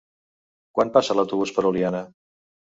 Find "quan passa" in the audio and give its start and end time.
0.77-1.17